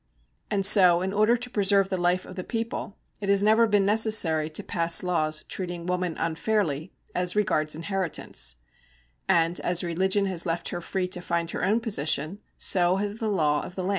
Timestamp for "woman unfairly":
5.85-6.91